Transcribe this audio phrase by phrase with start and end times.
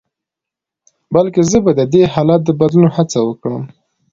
[1.13, 3.63] بلکې زه به د دې حالت د بدلون هڅه وکړم.